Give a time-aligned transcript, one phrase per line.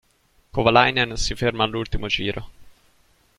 [0.51, 2.49] Kovalainen si ferma all'ultimo giro.